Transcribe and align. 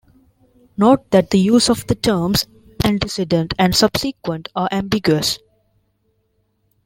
Note 0.77 1.07
that 1.11 1.29
the 1.29 1.37
use 1.37 1.69
of 1.69 1.85
the 1.85 1.93
terms 1.93 2.47
"antecedent" 2.83 3.53
and 3.59 3.75
"subsequent" 3.75 4.49
are 4.55 4.67
ambiguous. 4.71 5.37